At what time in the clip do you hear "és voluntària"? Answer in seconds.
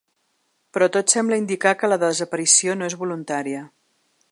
2.93-3.63